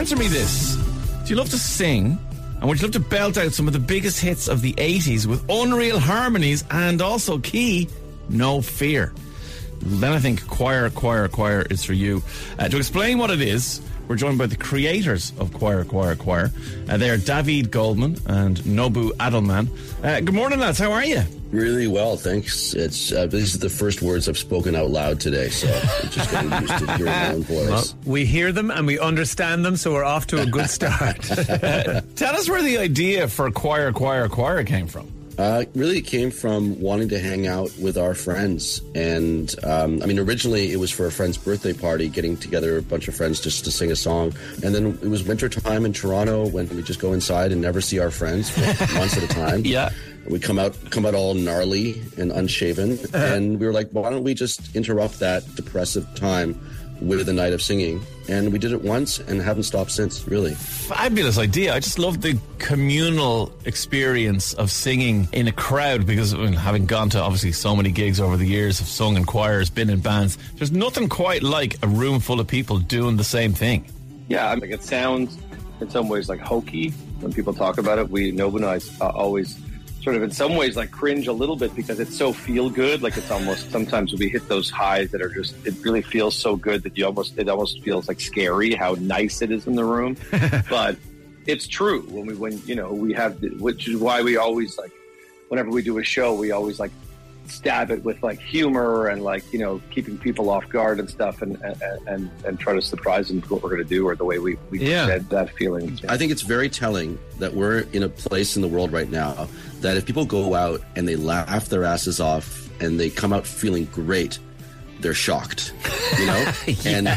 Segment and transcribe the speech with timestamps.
[0.00, 0.76] answer me this.
[1.24, 2.18] Do you love to sing?
[2.58, 5.26] And would you love to belt out some of the biggest hits of the 80s
[5.26, 7.86] with unreal harmonies and also key,
[8.30, 9.12] no fear?
[9.82, 12.22] Then I think choir, choir, choir is for you.
[12.58, 16.50] Uh, to explain what it is, we're joined by the creators of Choir, Choir, Choir.
[16.88, 19.68] Uh, they are David Goldman and Nobu Adilman.
[20.02, 20.80] Uh, good morning, lads.
[20.80, 21.22] How are you?
[21.52, 22.74] Really well, thanks.
[22.74, 26.30] It's uh, these are the first words I've spoken out loud today, so I'm just
[26.32, 27.68] getting used to hearing my own voice.
[27.68, 31.20] Well, we hear them and we understand them, so we're off to a good start.
[32.16, 35.19] Tell us where the idea for Choir, Choir, Choir came from.
[35.40, 38.82] Uh, really, it came from wanting to hang out with our friends.
[38.94, 42.82] And um, I mean, originally it was for a friend's birthday party, getting together a
[42.82, 44.34] bunch of friends just to sing a song.
[44.62, 47.80] And then it was winter time in Toronto when we just go inside and never
[47.80, 48.60] see our friends for
[48.94, 49.64] months at a time.
[49.64, 49.88] Yeah.
[50.28, 52.98] We come out come out all gnarly and unshaven.
[53.14, 56.60] and we were like, why don't we just interrupt that depressive time
[57.00, 58.00] with a night of singing?
[58.28, 60.54] And we did it once and haven't stopped since, really.
[60.54, 61.74] Fabulous idea.
[61.74, 66.86] I just love the communal experience of singing in a crowd because I mean, having
[66.86, 70.00] gone to obviously so many gigs over the years, have sung in choirs, been in
[70.00, 73.84] bands, there's nothing quite like a room full of people doing the same thing.
[74.28, 75.38] Yeah, I mean, it sounds
[75.80, 78.10] in some ways like hokey when people talk about it.
[78.10, 79.58] We, Nobu and I uh, always
[80.02, 83.02] sort of in some ways like cringe a little bit because it's so feel good.
[83.02, 86.56] Like it's almost sometimes we hit those highs that are just it really feels so
[86.56, 89.84] good that you almost it almost feels like scary how nice it is in the
[89.84, 90.16] room.
[90.70, 90.96] but
[91.46, 94.92] it's true when we when you know we have which is why we always like
[95.48, 96.92] whenever we do a show we always like
[97.50, 101.42] stab it with like humor and like you know keeping people off guard and stuff
[101.42, 104.14] and and and, and try to surprise them with what we're going to do or
[104.16, 105.06] the way we we Yeah.
[105.06, 105.98] said that feeling.
[106.08, 109.48] I think it's very telling that we're in a place in the world right now
[109.80, 113.46] that if people go out and they laugh their asses off and they come out
[113.46, 114.38] feeling great,
[115.00, 115.72] they're shocked,
[116.18, 116.52] you know?
[116.86, 117.08] And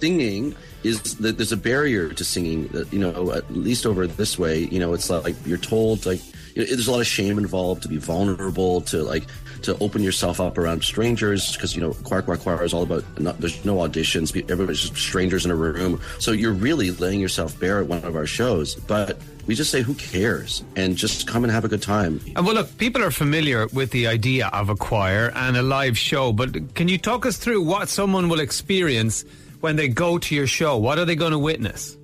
[0.00, 4.38] singing is that there's a barrier to singing that, you know, at least over this
[4.38, 6.20] way, you know, it's like you're told like
[6.54, 9.24] you know, there's a lot of shame involved to be vulnerable to like
[9.62, 13.04] to open yourself up around strangers because you know choir choir choir is all about
[13.18, 17.58] not, there's no auditions everybody's just strangers in a room so you're really laying yourself
[17.58, 21.44] bare at one of our shows but we just say who cares and just come
[21.44, 24.68] and have a good time And well, look, people are familiar with the idea of
[24.68, 28.40] a choir and a live show, but can you talk us through what someone will
[28.40, 29.24] experience
[29.60, 30.78] when they go to your show?
[30.78, 31.96] What are they going to witness?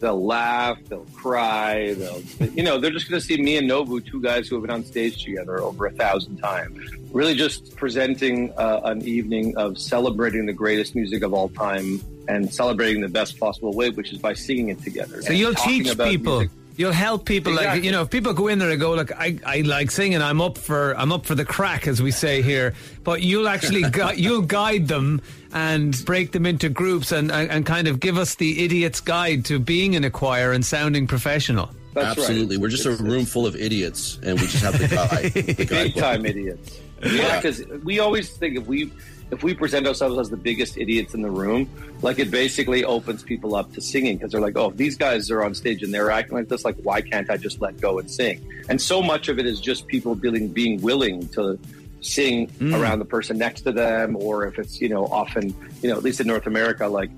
[0.00, 2.22] They'll laugh, they'll cry, they'll,
[2.54, 4.70] you know, they're just going to see me and Nobu, two guys who have been
[4.70, 6.78] on stage together over a thousand times.
[7.12, 12.52] Really just presenting uh, an evening of celebrating the greatest music of all time and
[12.52, 15.22] celebrating the best possible way, which is by singing it together.
[15.22, 16.38] So you'll teach people.
[16.38, 16.50] music.
[16.76, 19.38] You'll help people, like you know, if people go in there and go, "Look, I,
[19.46, 20.20] I like singing.
[20.20, 22.74] I'm up for I'm up for the crack," as we say here.
[23.02, 25.22] But you'll actually gu- you'll guide them
[25.52, 29.46] and break them into groups and, and and kind of give us the idiot's guide
[29.46, 31.70] to being in a choir and sounding professional.
[31.94, 32.18] That's right.
[32.18, 35.64] absolutely we're just a room full of idiots and we just have the guy the
[35.64, 36.78] guy big time idiots.
[37.02, 38.92] Yeah, because we always think if we
[39.30, 41.68] if we present ourselves as the biggest idiots in the room,
[42.02, 45.30] like it basically opens people up to singing because they're like, oh, if these guys
[45.30, 47.98] are on stage and they're acting like this, like why can't I just let go
[47.98, 48.46] and sing?
[48.68, 51.58] And so much of it is just people being being willing to
[52.00, 52.74] sing hmm.
[52.74, 56.02] around the person next to them, or if it's you know often you know at
[56.02, 57.10] least in North America, like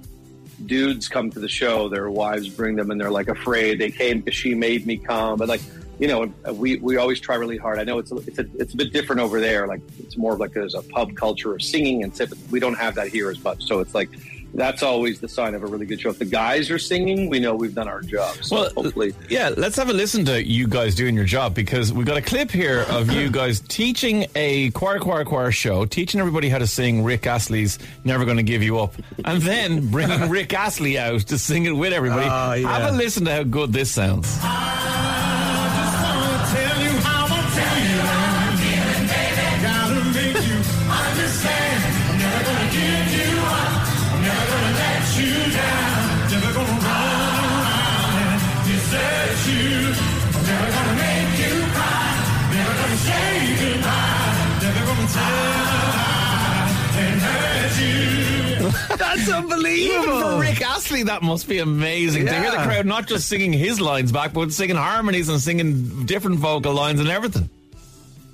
[0.67, 3.79] dudes come to the show, their wives bring them, and they're like afraid.
[3.79, 5.63] They came because she made me come, and like
[5.99, 7.79] you know, we we always try really hard.
[7.79, 9.67] I know it's a, it's a it's a bit different over there.
[9.67, 12.31] Like it's more of like there's a pub culture of singing and stuff.
[12.31, 13.65] but We don't have that here as much.
[13.65, 14.09] So it's like
[14.55, 16.09] that's always the sign of a really good show.
[16.09, 18.35] If the guys are singing, we know we've done our job.
[18.43, 19.13] So Well, hopefully.
[19.29, 22.23] yeah, let's have a listen to you guys doing your job because we've got a
[22.23, 26.67] clip here of you guys teaching a choir, choir, choir show, teaching everybody how to
[26.67, 28.95] sing Rick Astley's Never Gonna Give You Up,
[29.25, 32.27] and then bringing Rick Astley out to sing it with everybody.
[32.31, 32.79] Oh, yeah.
[32.79, 34.35] Have a listen to how good this sounds.
[59.17, 60.05] That's unbelievable.
[60.05, 63.53] Even for Rick Astley, that must be amazing to hear the crowd not just singing
[63.53, 67.49] his lines back, but singing harmonies and singing different vocal lines and everything.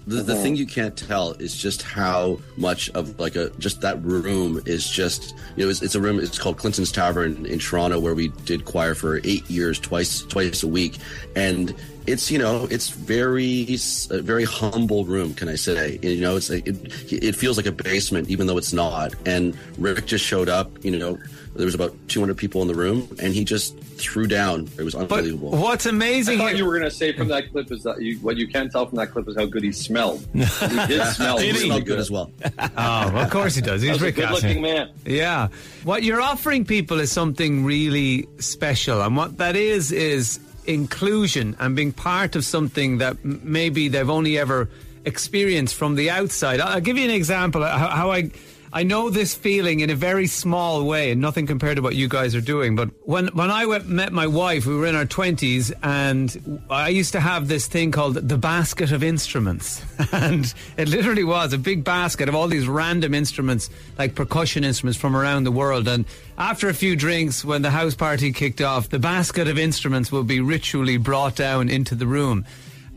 [0.06, 4.03] the, the thing you can't tell is just how much of like a just that
[4.03, 7.99] room is just you know it's, it's a room it's called clinton's tavern in toronto
[7.99, 10.99] where we did choir for eight years twice twice a week
[11.37, 11.75] and
[12.06, 13.65] it's you know it's very
[14.11, 17.73] very humble room can i say you know it's like it, it feels like a
[17.73, 21.19] basement even though it's not and rick just showed up you know
[21.55, 24.95] there was about 200 people in the room and he just threw down it was
[24.95, 27.85] But unbelievable what's I amazing thought you were going to say from that clip is
[27.85, 30.27] that you, what you can tell from that clip is how good he smelled.
[30.35, 31.61] He did smell he Did he?
[31.62, 33.83] smelled really good as well Oh, well, of course he does.
[33.83, 34.91] He's He was a Rick good-looking man.
[35.06, 35.49] Yeah.
[35.85, 39.01] What you're offering people is something really special.
[39.01, 44.39] And what that is, is inclusion and being part of something that maybe they've only
[44.39, 44.69] ever
[45.05, 46.61] experienced from the outside.
[46.61, 48.31] I'll give you an example how I.
[48.76, 52.09] I know this feeling in a very small way, and nothing compared to what you
[52.09, 52.75] guys are doing.
[52.75, 56.88] But when when I went, met my wife, we were in our twenties, and I
[56.88, 59.81] used to have this thing called the basket of instruments,
[60.12, 64.99] and it literally was a big basket of all these random instruments, like percussion instruments
[64.99, 65.87] from around the world.
[65.87, 66.05] And
[66.37, 70.27] after a few drinks, when the house party kicked off, the basket of instruments would
[70.27, 72.44] be ritually brought down into the room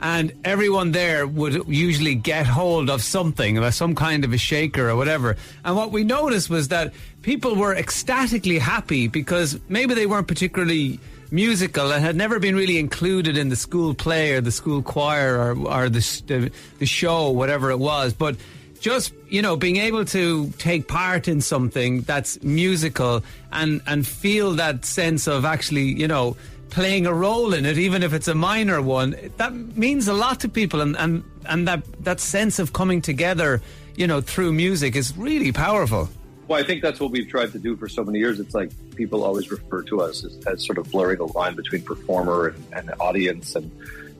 [0.01, 4.95] and everyone there would usually get hold of something, some kind of a shaker or
[4.95, 5.37] whatever.
[5.65, 10.99] And what we noticed was that people were ecstatically happy because maybe they weren't particularly
[11.31, 15.37] musical and had never been really included in the school play or the school choir
[15.37, 18.35] or, or the, the the show, whatever it was, but.
[18.79, 24.53] Just you know, being able to take part in something that's musical and and feel
[24.53, 26.37] that sense of actually, you know,
[26.69, 30.39] playing a role in it, even if it's a minor one, that means a lot
[30.41, 33.61] to people, and and and that that sense of coming together,
[33.95, 36.09] you know, through music is really powerful.
[36.47, 38.39] Well, I think that's what we've tried to do for so many years.
[38.39, 41.81] It's like people always refer to us as, as sort of blurring the line between
[41.81, 43.55] performer and, and audience.
[43.55, 43.69] And,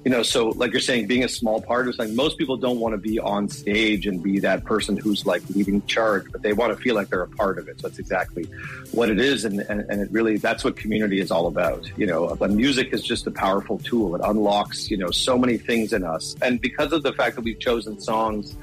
[0.08, 2.80] you know, so like you're saying, being a small part is like most people don't
[2.80, 6.54] want to be on stage and be that person who's like leading charge, but they
[6.54, 7.82] want to feel like they're a part of it.
[7.82, 8.46] So that's exactly
[8.94, 9.44] what it is.
[9.44, 11.92] And, and, and it really, that's what community is all about.
[11.98, 14.16] You know, but music is just a powerful tool.
[14.16, 16.38] It unlocks, you know, so many things in us.
[16.42, 18.56] And because of the fact that we've chosen songs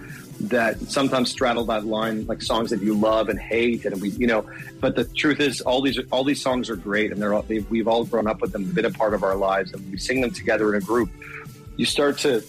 [0.49, 4.27] that sometimes straddle that line, like songs that you love and hate, and we, you
[4.27, 4.49] know.
[4.81, 7.61] But the truth is, all these all these songs are great, and they're all, they,
[7.61, 10.21] we've all grown up with them, been a part of our lives, and we sing
[10.21, 11.11] them together in a group.
[11.77, 12.43] You start to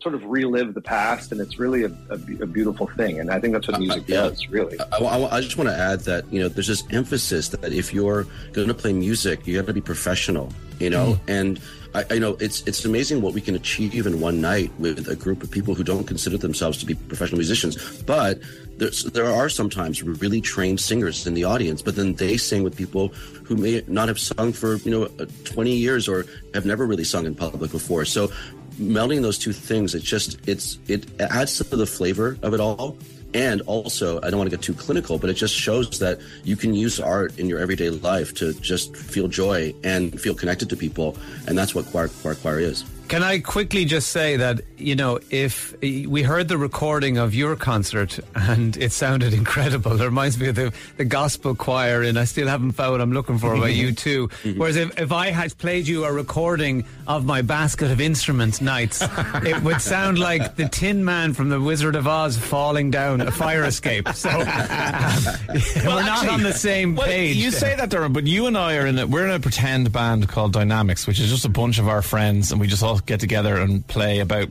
[0.00, 3.18] sort of relive the past, and it's really a, a, a beautiful thing.
[3.18, 4.16] And I think that's what music yeah.
[4.22, 4.78] does, really.
[4.80, 7.92] I, I- I just want to add that you know there's this emphasis that if
[7.92, 10.52] you're going to play music, you got to be professional.
[10.78, 11.60] You know, and
[11.94, 15.16] I, I know it's it's amazing what we can achieve in one night with a
[15.16, 18.02] group of people who don't consider themselves to be professional musicians.
[18.02, 18.40] But
[18.76, 22.76] there's, there are sometimes really trained singers in the audience, but then they sing with
[22.76, 23.08] people
[23.42, 27.04] who may not have sung for you know uh, 20 years or have never really
[27.04, 28.04] sung in public before.
[28.04, 28.30] So
[28.78, 32.96] melding those two things, it just it's it adds to the flavor of it all.
[33.34, 36.56] And also, I don't want to get too clinical, but it just shows that you
[36.56, 40.76] can use art in your everyday life to just feel joy and feel connected to
[40.76, 41.14] people,
[41.46, 42.84] and that's what choir choir, choir is.
[43.08, 47.56] Can I quickly just say that, you know, if we heard the recording of your
[47.56, 52.24] concert and it sounded incredible, it reminds me of the, the gospel choir and I
[52.24, 54.56] still haven't found what I'm looking for by U2.
[54.58, 59.02] Whereas if, if I had played you a recording of my basket of instruments nights,
[59.02, 63.30] it would sound like the Tin Man from the Wizard of Oz falling down a
[63.30, 64.06] fire escape.
[64.18, 67.36] So um, we're not actually- on the same Well, page.
[67.36, 70.28] You say that, but you and I are in a, we're in a pretend band
[70.28, 73.20] called Dynamics, which is just a bunch of our friends, and we just all get
[73.20, 74.48] together and play about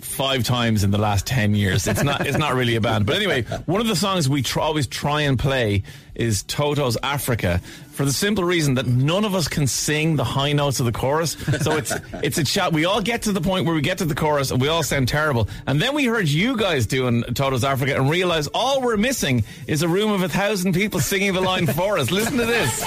[0.00, 1.86] five times in the last 10 years.
[1.86, 3.04] It's not it's not really a band.
[3.06, 5.82] But anyway, one of the songs we tr- always try and play
[6.14, 7.60] is Toto's Africa
[7.92, 10.92] for the simple reason that none of us can sing the high notes of the
[10.92, 11.32] chorus.
[11.60, 12.72] So it's it's a chat.
[12.72, 14.82] We all get to the point where we get to the chorus and we all
[14.82, 15.48] sound terrible.
[15.66, 19.82] And then we heard you guys doing Toto's Africa and realized all we're missing is
[19.82, 22.10] a room of a thousand people singing the line for us.
[22.10, 22.82] Listen to this.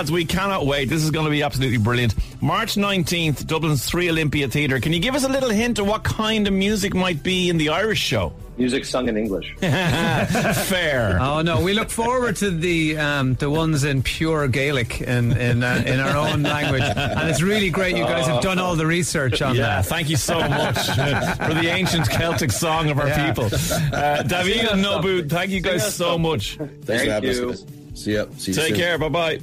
[0.00, 0.88] Lads, we cannot wait.
[0.88, 2.14] This is going to be absolutely brilliant.
[2.42, 4.80] March 19th, Dublin's Three Olympia Theatre.
[4.80, 7.58] Can you give us a little hint of what kind of music might be in
[7.58, 8.32] the Irish show?
[8.56, 9.54] Music sung in English.
[9.60, 11.18] Fair.
[11.20, 15.62] Oh no, we look forward to the um, the ones in pure Gaelic in in,
[15.62, 17.96] uh, in our own language, and it's really great.
[17.96, 19.86] You guys have done all the research on Yeah, that.
[19.86, 23.26] thank you so much for the ancient Celtic song of our Yeah.
[23.32, 23.46] people.
[23.46, 26.56] Uh, David and Nobu, thank you guys so much.
[26.84, 27.54] Thanks Thank you.
[27.94, 28.26] See ya.
[28.36, 28.76] See you Take soon.
[28.76, 28.98] care.
[28.98, 29.40] Bye bye.